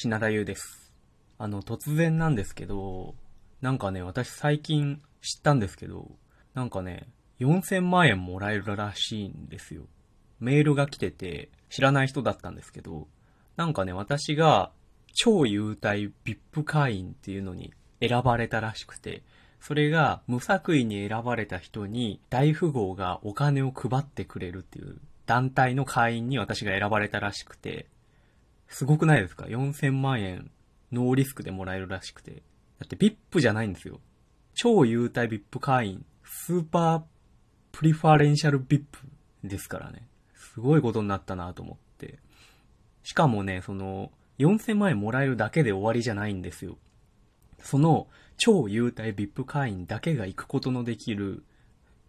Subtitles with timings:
[0.00, 0.92] 品田優です。
[1.38, 3.16] あの、突然なんですけど、
[3.60, 6.12] なんかね、私最近知ったんですけど、
[6.54, 7.08] なんかね、
[7.40, 9.88] 4000万円もらえるらしいんですよ。
[10.38, 13.08] メールが来てて、知らない人だったんですけど、
[13.56, 14.70] なんかね、私が
[15.14, 19.24] 超優待 VIP 会員っていうのに選ばれたらしくて、
[19.60, 27.88] それが無作為に選ばれた人に大富豪がお金を配ってくれるっていう団体の会員に私が選ばれたらしくて、
[28.68, 30.50] すごくないですか ?4000 万円
[30.92, 32.42] ノーリスクでもらえるらしくて。
[32.78, 34.00] だって VIP じゃないんですよ。
[34.54, 38.84] 超優待 VIP 会員、 Super Preferential VIP
[39.44, 40.08] ですからね。
[40.34, 42.18] すごいことになったなと思って。
[43.02, 46.78] しかもね、その、4000万円もらえるだけで終わりじゃないんですよ。
[47.60, 51.44] その、超優待 VIP 会員だけが行くことのできる、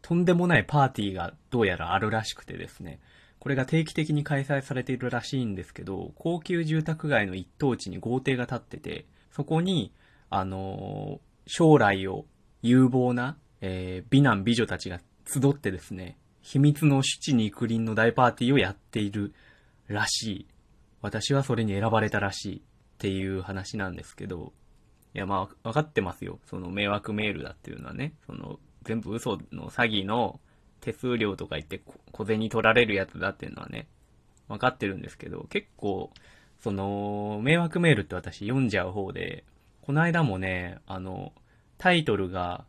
[0.02, 3.00] とんでもないパーティーがどうやらあるらしくてですね。
[3.40, 9.94] これが定期的に開催されているらしいんですけど、高級住宅街の一等地に豪邸が建ってて、そこに、
[10.30, 12.26] あの、将来を
[12.62, 19.34] 有望な、えー、美男美女たちが集ってですね、秘密の七肉林の大パーティーをやっている
[19.88, 20.48] らしい。
[21.02, 22.62] 私はそれに選ばれたらしいっ
[22.98, 24.52] ていう話なんですけど、
[25.16, 26.40] いやまあ、わかってますよ。
[26.50, 30.40] その迷惑メールだっていうのはね、その全部嘘の詐欺の
[30.82, 33.88] 手数料とか言って小銭取られるやつだっていうのはね、
[34.48, 36.12] 分かってるんですけど、結構、
[36.62, 39.44] その、迷惑メールって私読んじゃう方で、
[39.82, 41.34] この間もね、あの、
[41.78, 42.66] タイトルが、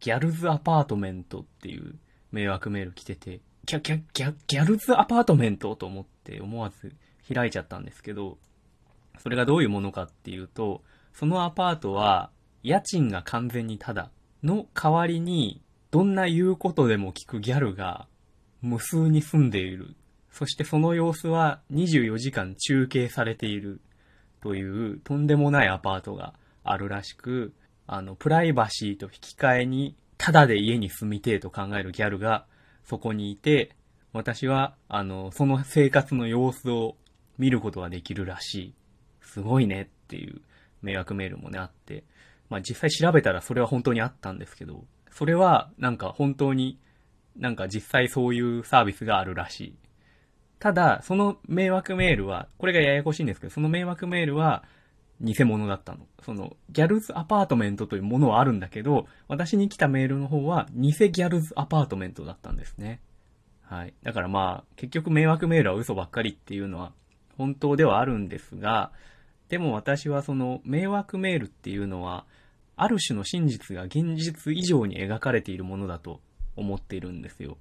[0.00, 1.94] ギャルズアパートメントっていう
[2.32, 6.92] 迷惑メール来てて、ギャ、ギャ、ギャ、ギャルズアパートメントと思って思わず
[7.32, 8.38] 開いちゃったんですけど、
[9.18, 12.30] それがどういうものかっていうと、そのアパートは、
[12.64, 14.10] 家賃が完全にタダ
[14.42, 15.62] の代わりに、
[15.92, 18.06] どんな言うことでも聞くギャルが
[18.62, 19.94] 無数に住んでいる。
[20.30, 23.82] そしてその様子は24時間中継されている
[24.40, 26.32] というとんでもないアパートが
[26.64, 27.52] あるらしく、
[27.86, 32.46] あの、プライバシーと引き換えに、ただで家に住みてえと考えるギャルが
[32.84, 33.76] そこにいて、
[34.14, 36.96] 私は、あの、その生活の様子を
[37.36, 38.74] 見ることができるらしい。
[39.20, 40.40] すごいねっていう
[40.80, 42.04] 迷惑メールもね、あって。
[42.48, 46.78] まあ実際調べたらそれは本当にあったんですけど、それは、なんか本当に、
[47.36, 49.74] なんか実際そういうサービスがあるらしい。
[50.58, 54.64] ただ、その迷惑メールは、これがややこしいんですけど、その迷惑メールは、
[55.20, 56.06] 偽物だったの。
[56.22, 63.00] その、ギャルズアパートメントというものはあるんだけど、私に来たメールの方は、偽ギャルズアパートメントだったんですね。
[63.62, 63.94] はい。
[64.02, 66.92] だからまあ、結局迷惑メールは嘘ばっかりっていうのは、
[67.38, 68.92] 本当ではあるんですが、
[69.48, 72.24] でも私はその、迷惑メールっていうのは、
[72.82, 76.20] ある種の真実が現実以上に描かれているものだと
[76.56, 77.56] 思っているんですよ。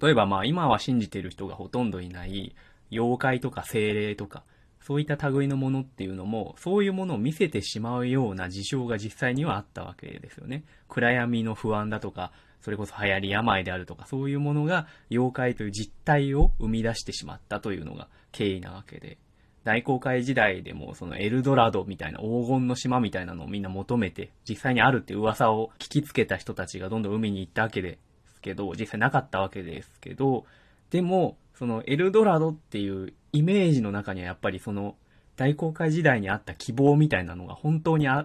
[0.00, 2.54] 例えばまあ今は信じている人がほとんどいない
[2.92, 4.44] 妖怪とか精霊とか
[4.80, 10.62] そういった類のものっていうのもそういうものを見せてしまうような事象が実際にはあったわけですよね。
[10.88, 19.18] 暗闇の不安だとかそれこそ流行り病であるとかそういうものが妖怪という実態を生み出してしまったというのが経緯なわけで。
[19.68, 27.98] 大航海時代でもそのエルドラドみたいな黄金の島みたいなのをみんな求めて、実際にあるって噂を聞きつけた人たちがどんどん海に行ったわけで
[28.28, 30.46] すけど、実際なかったわけですけど、
[30.88, 34.96] でも、そのエルドラドっていうイメージの中にはやっぱりその
[35.36, 38.24] 大航海時代にあった希望みたいなのが本当に現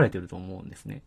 [0.00, 1.02] れてると思うんですね。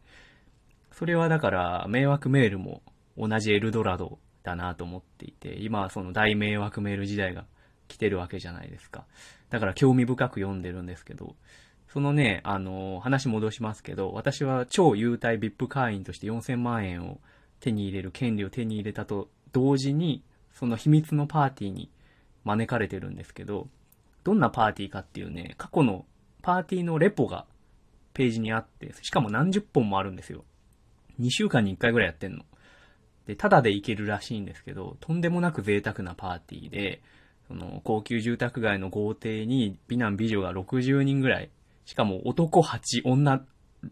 [0.91, 2.81] それはだから迷惑メールも
[3.17, 7.46] 同じエルドラドだなと思っていて、今はその大迷惑メール時代が
[7.90, 9.06] 来てるわけじゃないですか。
[9.50, 11.36] だから興味深く読んでるんですけど、
[11.92, 17.20] そのね、あの、話戻しますけど、私は超優待 VIP 会員として4000万円を
[17.60, 20.24] 手に入れる権利を手に入れたと同時に、
[20.54, 21.90] その秘密のパーティーに
[22.46, 23.68] 招かれてるんですけど、
[24.24, 26.06] どんなパーティーかっていうね、過去の
[26.42, 27.46] パーティーのレポが
[28.14, 30.44] ページにあって、しかも何十本もあるんですよ。
[31.20, 32.44] 2週間に1回ぐらいやってんの。
[33.26, 37.02] で、ただで行けるらしいんですけど、とんでもなく贅沢なパーティーで、
[37.50, 41.50] その高級住宅街の豪邸に美男美女が60人ぐらい、
[41.84, 43.44] しかも男8、女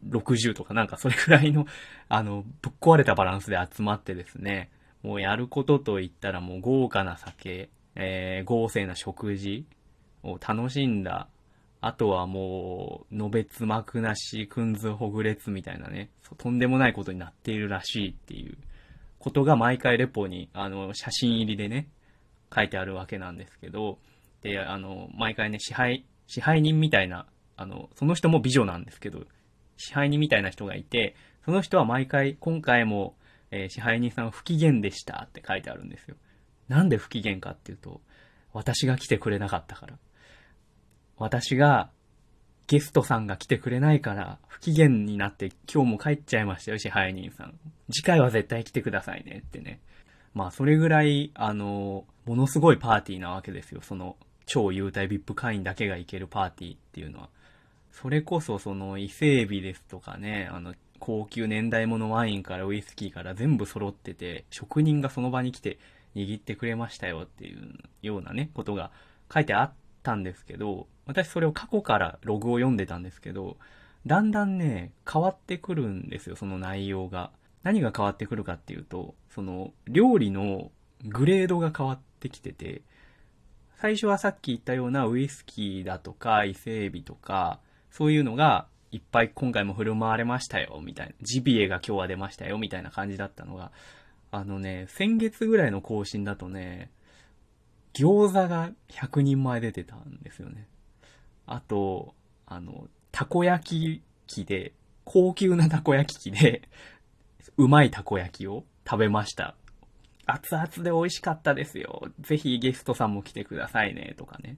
[0.09, 1.65] 60とかなんかそれくらいの、
[2.07, 4.69] あの、ぶっ壊れたバランスで集まってですね、
[5.01, 9.65] もうやることといったらもう豪華な酒、えー、豪勢な食事
[10.23, 11.27] を楽しんだ。
[11.81, 18.57] あとはもう、のべつ幕なし、くんずほぐれつみたいなね、とんでもないことになっているらしいっていう
[19.19, 21.87] ことが毎回レポに、あの、写真入りでね、
[22.53, 23.99] 書いてあるわけなんですけど、
[24.41, 29.25] で、あの、毎回ね、支配、支配人みたいな、あの、その人も美女なんですけど、
[29.77, 31.15] 支配人みたいな人がいて、
[31.45, 33.15] その人は毎回、今回も、
[33.51, 36.15] えー、支配人さん不機嫌でしたって書いてあるんですよ。
[36.67, 38.01] なんで不機嫌かっていうと、
[38.53, 39.97] 私が来てくれなかったから。
[41.17, 41.89] 私が
[42.67, 47.57] ゲストさんが来てくれないから、不機嫌になって今日も帰っちゃいましたよ、支配人さん。
[47.91, 49.79] 次回は絶対来てくださいねってね。
[50.37, 53.81] まあ、それぐらい、あの、ものすごいパーティーなわけですよ。
[53.81, 57.29] その、超優待 VIP 会員だけが行けるパーティーっていうのは。
[57.91, 65.79] それこそ、その、伊勢海老ですとかね、あの、高級年代物ワインからウイスキーから全部揃ってて、職人がその場に来て
[66.15, 68.91] 握ってくれましたよっていうようなね、ことが
[69.33, 69.71] 書いてあっ
[70.03, 73.57] たんですけど、私それを過去からログを読んでたんですけど、
[74.05, 77.31] だんだんね、変わってくるんですよ、その内容が。
[77.67, 80.71] 何が変わってくるかっていうと、その、料理の
[81.03, 82.81] グレードが変わってきてて、
[83.75, 87.59] 最初はさっき言ったようなウイスキーだとか伊勢エビとか、
[87.91, 91.13] そういうのがいっぱい今回も振る舞われましたよ、みたいな。
[91.21, 93.73] ジビエが今日は出ましたよ、みたいな感じだったのが、
[94.31, 96.89] あのね、先月ぐらいの更新だとね、
[97.93, 100.69] 餃子が100人前出てたんですよね。
[101.45, 102.15] あと、
[102.45, 104.71] あの、たこ焼き器で、
[105.03, 106.69] 高級なたこ焼き器で、
[107.57, 109.55] うまいたこ焼きを食べました。
[110.27, 112.03] 熱々で美味しかったですよ。
[112.19, 114.57] ぜひゲストさんも来てくださいね、とかね。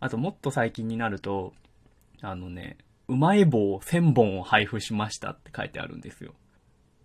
[0.00, 1.52] あともっと最近になると、
[2.22, 2.76] あのね、
[3.08, 6.34] うまい棒1000本を配布しましたって書いてあるんですよ。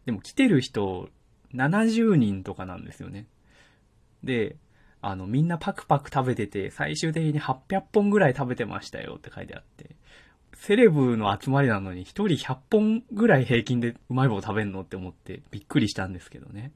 [0.06, 1.10] でも来てる人
[1.56, 3.26] 70人とかなんですよね。
[4.24, 4.58] で、
[5.02, 9.96] あの、みんなパクパク食べてて、最終的に800本ぐらい食べてましたよって書いてあって。
[10.66, 16.72] セレブの集まりなのに一人100本ぐらい平均でうまい棒食べんのって思ってびっくりしたんですけどね。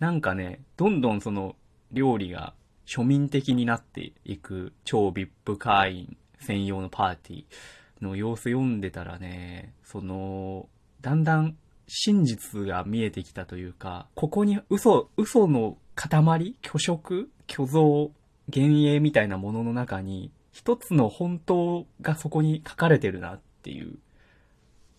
[0.00, 1.54] なんかね、どんどんその
[1.92, 2.52] 料理が
[2.84, 10.68] 庶民的になっていく超 VIP 会員専用のパーティーの様子読んでたらね、その、
[11.00, 11.56] だんだん
[11.86, 18.10] 真実が見えてきたというか、ここに嘘、嘘の塊虚飾虚像
[18.48, 23.98] 幻影みたいなものの中に、一つの本当がそこに書かれてるなっていう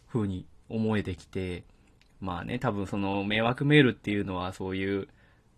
[0.07, 1.63] 風に思えてきて、
[2.19, 5.07] まあね、多分その迷惑メールっていうのはそういう、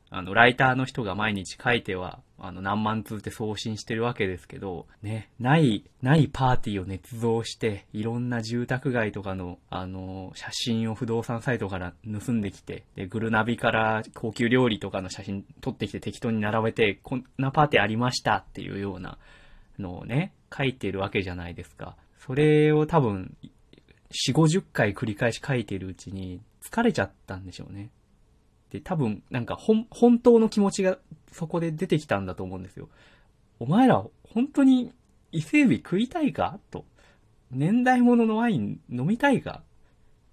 [0.10, 19.18] あの、ライターの人が毎日書いては、あの、何万通って送信してるわけですけど、ね、ない、ないパーティーを捏造して、いろんな住宅街とかの、あの、写真を不動産サイトから盗んできて、で、グルナビから高級料理とかの写真撮ってきて適当に並べて、こんなパーティーありましたっていうような
[19.82, 21.96] のをね、書いてるわけじゃないですか。
[22.18, 23.36] それを多分、
[24.12, 27.90] 4、50回繰り返し書いてるうちに疲れちゃったんでしょうね。
[28.72, 30.98] で、多分、なんか、ほん、本当の気持ちが
[31.32, 32.90] そこで出てきたんだと思うんですよ。
[33.60, 34.92] お前ら、本当に
[35.32, 36.60] 伊勢海老食いたいか？
[36.72, 36.86] と。
[37.52, 39.64] 年代物のワイン飲みたいか？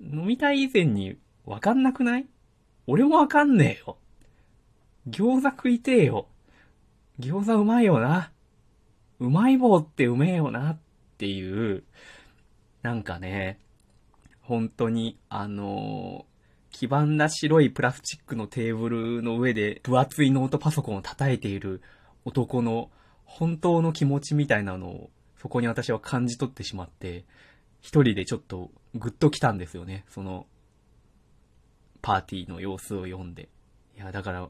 [0.00, 2.26] 飲みたい以前にわかんなくない？
[2.86, 3.96] 俺もわかんねえよ。
[5.08, 6.28] 餃子食いてえよ。
[7.18, 8.30] 餃子うまいよな。
[9.18, 10.78] うまい棒ってうめえよなっ
[11.18, 11.84] ていう、
[12.82, 13.58] なんかね、
[14.40, 16.36] 本当に、あのー
[16.78, 21.80] 黄ばんだ白いプラスチックのテーブルの上で分厚いノートパソコンを叩いている
[22.26, 22.90] 男の
[23.24, 25.10] 本当の気持ちみたいなのを
[25.40, 27.24] そこに私は感じ取ってしまって、
[27.80, 30.04] 一人でちょっとグッと来たんですよね。
[30.10, 30.46] その
[32.02, 33.48] パーティーの様子を読んで。
[33.96, 34.46] いや、だから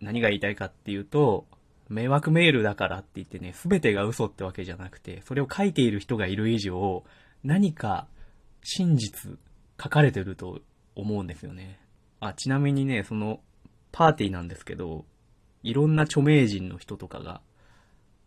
[0.00, 1.46] 何が言いたいかっていうと、
[1.88, 7.04] 迷惑メールだからって言ってね、すべてが嘘ってわけじゃなくて、それを書いている人がいる以上、
[7.44, 8.06] 何か
[8.62, 9.38] 真実
[9.82, 10.60] 書かれてると
[10.94, 11.80] 思うんですよね。
[12.20, 13.40] あ、ちなみにね、その
[13.92, 15.06] パーティーなんですけど、
[15.62, 17.40] いろんな著名人の人とかが、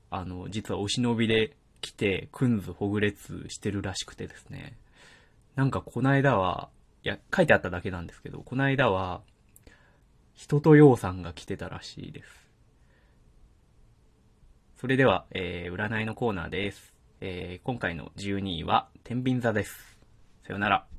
[0.10, 4.77] あの、実はお忍びで来て、くんずほぐれつしてるらしくてですね。
[5.56, 6.70] なんかこの間は、
[7.03, 9.22] いや、書いてあっただけなんですけど、この間は、
[10.34, 12.50] 人とようさんが来てたらしいです。
[14.81, 16.95] それでは、えー、占いのコーナーです。
[17.19, 20.00] えー、今回の12位は、天秤座です。
[20.43, 20.88] さよなら。